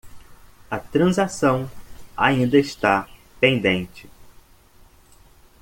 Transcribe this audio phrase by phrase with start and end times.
[0.71, 1.69] A transação
[2.17, 3.07] ainda está
[3.39, 4.09] pendente.